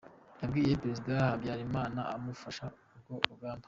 Yabwiye 0.41 0.79
Perezida 0.83 1.11
Habyarimana 1.29 1.99
abamufasha 2.09 2.65
urwo 2.93 3.15
rugamba. 3.29 3.59